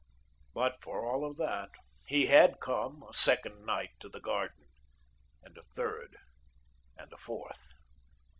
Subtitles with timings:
[0.55, 1.69] But for all that,
[2.07, 4.65] he had come a second night to the garden,
[5.43, 6.17] and a third,
[6.97, 7.73] and a fourth.